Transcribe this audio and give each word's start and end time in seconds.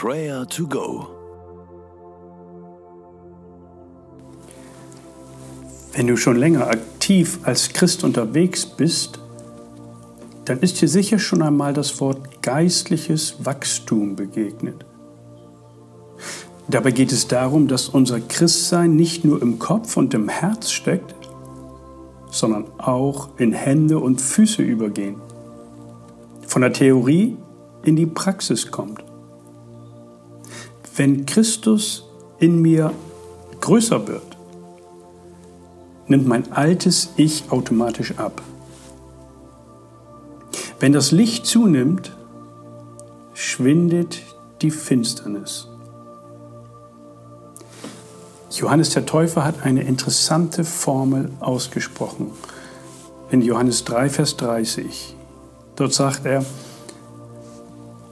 Prayer 0.00 0.46
to 0.46 0.64
Go. 0.64 1.08
Wenn 5.92 6.06
du 6.06 6.16
schon 6.16 6.36
länger 6.36 6.68
aktiv 6.68 7.40
als 7.42 7.70
Christ 7.70 8.04
unterwegs 8.04 8.64
bist, 8.64 9.18
dann 10.44 10.60
ist 10.60 10.80
dir 10.80 10.86
sicher 10.86 11.18
schon 11.18 11.42
einmal 11.42 11.74
das 11.74 12.00
Wort 12.00 12.42
geistliches 12.42 13.44
Wachstum 13.44 14.14
begegnet. 14.14 14.86
Dabei 16.68 16.92
geht 16.92 17.10
es 17.10 17.26
darum, 17.26 17.66
dass 17.66 17.88
unser 17.88 18.20
Christsein 18.20 18.94
nicht 18.94 19.24
nur 19.24 19.42
im 19.42 19.58
Kopf 19.58 19.96
und 19.96 20.14
im 20.14 20.28
Herz 20.28 20.70
steckt, 20.70 21.16
sondern 22.30 22.66
auch 22.78 23.30
in 23.38 23.52
Hände 23.52 23.98
und 23.98 24.20
Füße 24.20 24.62
übergehen. 24.62 25.16
Von 26.46 26.62
der 26.62 26.72
Theorie 26.72 27.36
in 27.82 27.96
die 27.96 28.06
Praxis 28.06 28.70
kommt. 28.70 29.07
Wenn 30.98 31.26
Christus 31.26 32.02
in 32.40 32.60
mir 32.60 32.92
größer 33.60 34.08
wird, 34.08 34.36
nimmt 36.08 36.26
mein 36.26 36.50
altes 36.50 37.10
Ich 37.16 37.52
automatisch 37.52 38.18
ab. 38.18 38.42
Wenn 40.80 40.92
das 40.92 41.12
Licht 41.12 41.46
zunimmt, 41.46 42.16
schwindet 43.32 44.22
die 44.60 44.72
Finsternis. 44.72 45.68
Johannes 48.50 48.90
der 48.90 49.06
Täufer 49.06 49.44
hat 49.44 49.62
eine 49.62 49.82
interessante 49.82 50.64
Formel 50.64 51.30
ausgesprochen. 51.38 52.32
In 53.30 53.40
Johannes 53.40 53.84
3, 53.84 54.10
Vers 54.10 54.36
30. 54.36 55.14
Dort 55.76 55.94
sagt 55.94 56.26
er, 56.26 56.44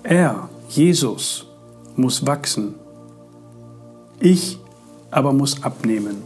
er, 0.04 0.48
Jesus, 0.68 1.46
muss 1.96 2.26
wachsen, 2.26 2.74
ich 4.20 4.58
aber 5.10 5.32
muss 5.32 5.62
abnehmen. 5.62 6.22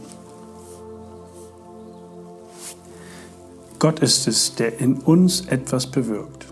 Gott 3.79 3.99
ist 3.99 4.27
es, 4.27 4.55
der 4.55 4.79
in 4.79 4.95
uns 4.95 5.41
etwas 5.47 5.87
bewirkt. 5.87 6.45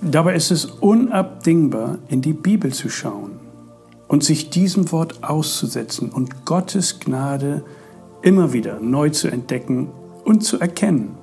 Dabei 0.00 0.36
ist 0.36 0.50
es 0.50 0.66
unabdingbar, 0.66 1.98
in 2.08 2.22
die 2.22 2.34
Bibel 2.34 2.72
zu 2.72 2.88
schauen 2.88 3.40
und 4.06 4.22
sich 4.22 4.50
diesem 4.50 4.92
Wort 4.92 5.24
auszusetzen 5.24 6.10
und 6.10 6.44
Gottes 6.44 7.00
Gnade 7.00 7.64
immer 8.22 8.52
wieder 8.52 8.78
neu 8.78 9.10
zu 9.10 9.28
entdecken 9.28 9.88
und 10.24 10.44
zu 10.44 10.60
erkennen, 10.60 11.16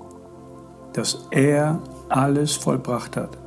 dass 0.94 1.28
er 1.32 1.82
alles 2.10 2.54
vollbracht 2.54 3.16
hat 3.16 3.38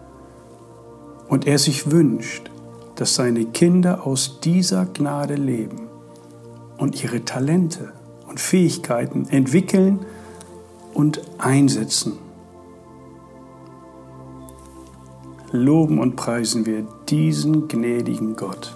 und 1.28 1.46
er 1.46 1.58
sich 1.58 1.90
wünscht, 1.90 2.50
dass 2.96 3.14
seine 3.14 3.44
Kinder 3.44 4.06
aus 4.06 4.40
dieser 4.40 4.86
Gnade 4.86 5.34
leben 5.34 5.88
und 6.78 7.02
ihre 7.02 7.24
Talente 7.24 7.92
und 8.28 8.40
Fähigkeiten 8.40 9.28
entwickeln 9.28 10.00
und 10.94 11.20
einsetzen. 11.38 12.18
Loben 15.52 15.98
und 16.00 16.16
preisen 16.16 16.66
wir 16.66 16.86
diesen 17.08 17.68
gnädigen 17.68 18.34
Gott. 18.34 18.74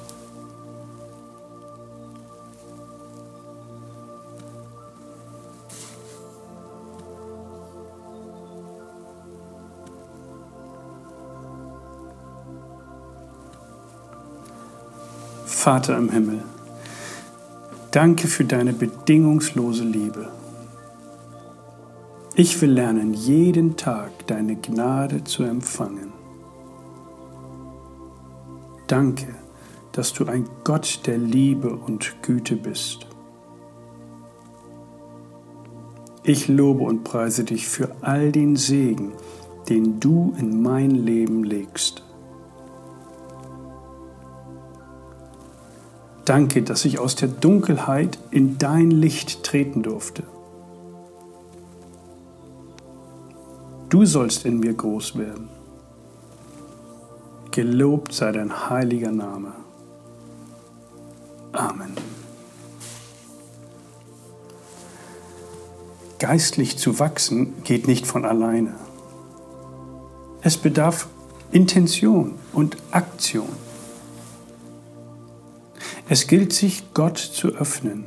Vater 15.60 15.98
im 15.98 16.08
Himmel, 16.08 16.42
danke 17.90 18.28
für 18.28 18.46
deine 18.46 18.72
bedingungslose 18.72 19.84
Liebe. 19.84 20.30
Ich 22.34 22.58
will 22.62 22.70
lernen, 22.70 23.12
jeden 23.12 23.76
Tag 23.76 24.26
deine 24.26 24.56
Gnade 24.56 25.22
zu 25.24 25.42
empfangen. 25.42 26.14
Danke, 28.86 29.34
dass 29.92 30.14
du 30.14 30.24
ein 30.24 30.48
Gott 30.64 31.00
der 31.04 31.18
Liebe 31.18 31.76
und 31.76 32.22
Güte 32.22 32.56
bist. 32.56 33.06
Ich 36.22 36.48
lobe 36.48 36.84
und 36.84 37.04
preise 37.04 37.44
dich 37.44 37.68
für 37.68 37.94
all 38.00 38.32
den 38.32 38.56
Segen, 38.56 39.12
den 39.68 40.00
du 40.00 40.32
in 40.38 40.62
mein 40.62 40.92
Leben 40.92 41.44
legst. 41.44 42.02
Danke, 46.30 46.62
dass 46.62 46.84
ich 46.84 47.00
aus 47.00 47.16
der 47.16 47.26
Dunkelheit 47.26 48.16
in 48.30 48.56
dein 48.56 48.92
Licht 48.92 49.42
treten 49.42 49.82
durfte. 49.82 50.22
Du 53.88 54.04
sollst 54.06 54.44
in 54.44 54.60
mir 54.60 54.72
groß 54.72 55.18
werden. 55.18 55.48
Gelobt 57.50 58.12
sei 58.12 58.30
dein 58.30 58.70
heiliger 58.70 59.10
Name. 59.10 59.54
Amen. 61.50 61.96
Geistlich 66.20 66.78
zu 66.78 67.00
wachsen 67.00 67.60
geht 67.64 67.88
nicht 67.88 68.06
von 68.06 68.24
alleine. 68.24 68.76
Es 70.42 70.56
bedarf 70.56 71.08
Intention 71.50 72.36
und 72.52 72.76
Aktion. 72.92 73.48
Es 76.12 76.26
gilt 76.26 76.52
sich 76.52 76.92
Gott 76.92 77.18
zu 77.18 77.50
öffnen, 77.50 78.02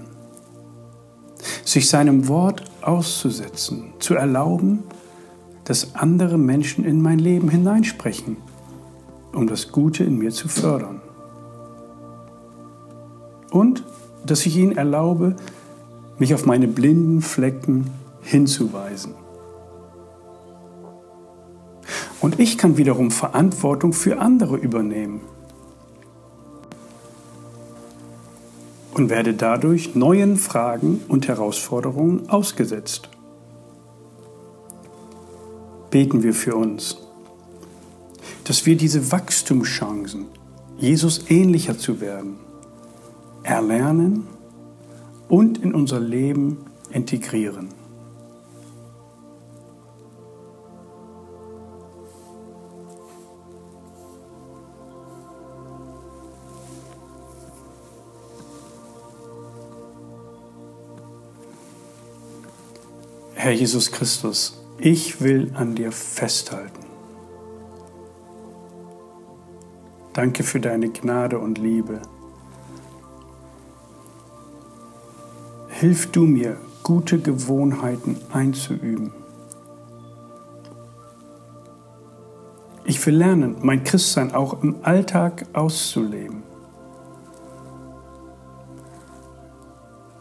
sich 1.63 1.87
seinem 1.87 2.27
Wort 2.27 2.65
auszusetzen, 2.81 3.93
zu 3.99 4.15
erlauben, 4.15 4.83
dass 5.63 5.95
andere 5.95 6.37
Menschen 6.37 6.83
in 6.83 7.01
mein 7.01 7.17
Leben 7.17 7.47
hineinsprechen, 7.47 8.35
um 9.31 9.47
das 9.47 9.71
Gute 9.71 10.03
in 10.03 10.17
mir 10.17 10.31
zu 10.31 10.49
fördern. 10.49 11.01
Und 13.51 13.85
dass 14.25 14.45
ich 14.45 14.57
ihnen 14.57 14.75
erlaube, 14.75 15.37
mich 16.17 16.33
auf 16.33 16.45
meine 16.45 16.67
blinden 16.67 17.21
Flecken 17.21 17.89
hinzuweisen. 18.21 19.13
Und 22.19 22.37
ich 22.41 22.57
kann 22.57 22.75
wiederum 22.75 23.11
Verantwortung 23.11 23.93
für 23.93 24.19
andere 24.19 24.57
übernehmen 24.57 25.21
und 28.93 29.09
werde 29.09 29.33
dadurch 29.33 29.95
neuen 29.95 30.37
Fragen 30.37 31.01
und 31.07 31.27
Herausforderungen 31.27 32.29
ausgesetzt. 32.29 33.09
Beten 35.89 36.23
wir 36.23 36.33
für 36.33 36.55
uns, 36.55 36.97
dass 38.43 38.65
wir 38.65 38.75
diese 38.75 39.11
Wachstumschancen, 39.11 40.25
Jesus 40.77 41.29
ähnlicher 41.29 41.77
zu 41.77 42.01
werden, 42.01 42.37
erlernen 43.43 44.27
und 45.29 45.59
in 45.59 45.73
unser 45.73 45.99
Leben 45.99 46.57
integrieren. 46.91 47.69
Herr 63.35 63.51
Jesus 63.51 63.91
Christus, 63.91 64.63
ich 64.77 65.21
will 65.21 65.51
an 65.55 65.75
dir 65.75 65.91
festhalten. 65.91 66.83
Danke 70.13 70.43
für 70.43 70.59
deine 70.59 70.89
Gnade 70.89 71.39
und 71.39 71.57
Liebe. 71.57 72.01
Hilf 75.69 76.11
du 76.11 76.25
mir, 76.25 76.57
gute 76.83 77.19
Gewohnheiten 77.19 78.17
einzuüben. 78.31 79.11
Ich 82.85 83.05
will 83.05 83.15
lernen, 83.15 83.55
mein 83.61 83.83
Christsein 83.83 84.33
auch 84.33 84.61
im 84.61 84.75
Alltag 84.83 85.45
auszuleben. 85.53 86.43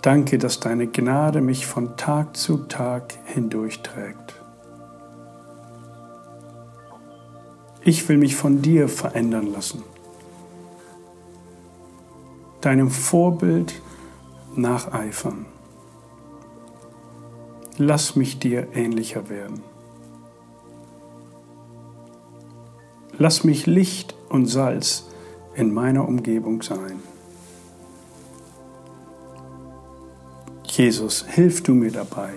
Danke, 0.03 0.37
dass 0.37 0.59
deine 0.59 0.89
Gnade 0.89 1.41
mich 1.41 1.65
von 1.65 1.97
Tag 1.97 2.37
zu 2.37 2.65
Tag 2.65 3.15
hindurchträgt. 3.25 4.35
Ich 7.85 8.09
will 8.09 8.19
mich 8.19 8.35
von 8.35 8.63
dir 8.63 8.89
verändern 8.89 9.53
lassen, 9.53 9.85
deinem 12.61 12.91
Vorbild 12.91 13.81
nacheifern. 14.57 15.47
Lass 17.79 18.17
mich 18.17 18.41
dir 18.41 18.75
ähnlicher 18.75 19.29
werden. 19.29 19.63
Lass 23.19 23.45
mich 23.45 23.67
Licht 23.67 24.17
und 24.29 24.47
Salz 24.47 25.07
in 25.55 25.73
meiner 25.73 26.09
Umgebung 26.09 26.63
sein. 26.63 27.12
Jesus, 30.73 31.27
hilf 31.29 31.63
du 31.63 31.75
mir 31.75 31.93
dabei. 31.93 32.33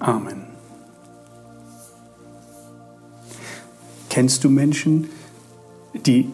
Amen. 0.00 0.44
Kennst 4.10 4.42
du 4.42 4.50
Menschen, 4.50 5.08
die 5.94 6.28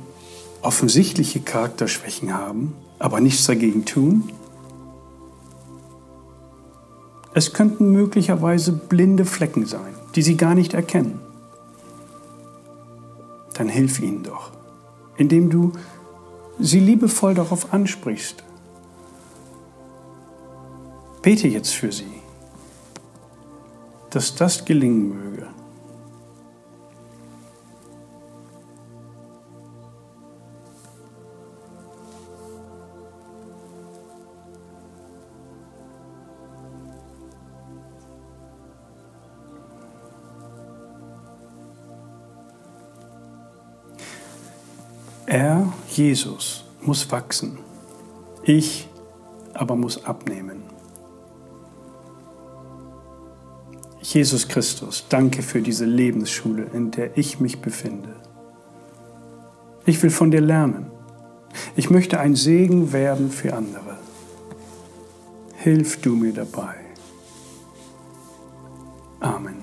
offensichtliche 0.62 1.40
Charakterschwächen 1.40 2.32
haben, 2.32 2.74
aber 2.98 3.20
nichts 3.20 3.44
dagegen 3.44 3.84
tun? 3.84 4.32
Es 7.34 7.52
könnten 7.52 7.92
möglicherweise 7.92 8.72
blinde 8.72 9.26
Flecken 9.26 9.66
sein, 9.66 9.94
die 10.14 10.22
sie 10.22 10.38
gar 10.38 10.54
nicht 10.54 10.72
erkennen. 10.72 11.20
Dann 13.52 13.68
hilf 13.68 14.00
ihnen 14.00 14.22
doch, 14.22 14.52
indem 15.18 15.50
du 15.50 15.72
sie 16.58 16.80
liebevoll 16.80 17.34
darauf 17.34 17.74
ansprichst. 17.74 18.42
Bete 21.22 21.46
jetzt 21.46 21.74
für 21.74 21.92
sie, 21.92 22.20
dass 24.10 24.34
das 24.34 24.64
gelingen 24.64 25.08
möge. 25.08 25.46
Er, 45.26 45.72
Jesus, 45.88 46.64
muss 46.80 47.08
wachsen. 47.12 47.58
Ich 48.42 48.88
aber 49.54 49.76
muss 49.76 50.04
abnehmen. 50.04 50.71
Jesus 54.02 54.48
Christus, 54.48 55.06
danke 55.08 55.42
für 55.42 55.62
diese 55.62 55.84
Lebensschule, 55.84 56.66
in 56.72 56.90
der 56.90 57.16
ich 57.16 57.38
mich 57.38 57.60
befinde. 57.60 58.16
Ich 59.86 60.02
will 60.02 60.10
von 60.10 60.30
dir 60.32 60.40
lernen. 60.40 60.86
Ich 61.76 61.88
möchte 61.88 62.18
ein 62.18 62.34
Segen 62.34 62.92
werden 62.92 63.30
für 63.30 63.54
andere. 63.54 63.98
Hilf 65.56 66.00
du 66.00 66.16
mir 66.16 66.32
dabei. 66.32 66.74
Amen. 69.20 69.62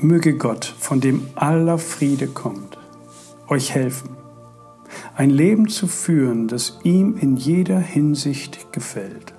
Möge 0.00 0.36
Gott, 0.36 0.64
von 0.78 1.00
dem 1.00 1.28
aller 1.34 1.78
Friede 1.78 2.26
kommt, 2.26 2.78
euch 3.48 3.74
helfen, 3.74 4.16
ein 5.14 5.30
Leben 5.30 5.68
zu 5.68 5.86
führen, 5.86 6.48
das 6.48 6.78
ihm 6.82 7.18
in 7.18 7.36
jeder 7.36 7.78
Hinsicht 7.78 8.72
gefällt. 8.72 9.33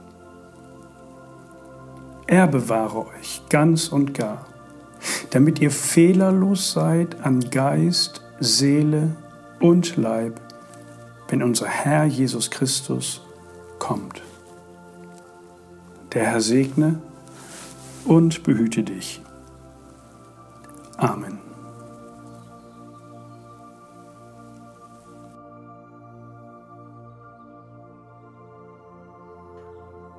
Er 2.27 2.47
bewahre 2.47 3.07
euch 3.07 3.41
ganz 3.49 3.89
und 3.89 4.13
gar, 4.13 4.47
damit 5.29 5.59
ihr 5.59 5.71
fehlerlos 5.71 6.71
seid 6.71 7.23
an 7.23 7.39
Geist, 7.51 8.21
Seele 8.39 9.15
und 9.59 9.95
Leib, 9.95 10.41
wenn 11.27 11.43
unser 11.43 11.67
Herr 11.67 12.05
Jesus 12.05 12.49
Christus 12.49 13.21
kommt. 13.77 14.21
Der 16.13 16.25
Herr 16.25 16.41
segne 16.41 16.99
und 18.05 18.43
behüte 18.43 18.83
dich. 18.83 19.21
Amen. 20.97 21.44